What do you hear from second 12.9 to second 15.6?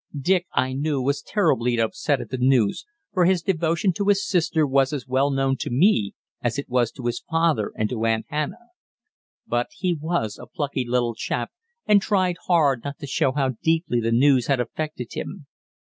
to show how deeply the news had affected him.